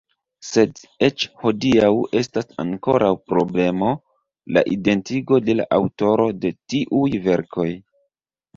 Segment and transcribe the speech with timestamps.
[0.51, 1.89] Sed eĉ hodiaŭ
[2.21, 3.93] estas ankoraŭ problemo
[4.57, 7.71] la identigo de la aŭtoro de tiuj verkoj.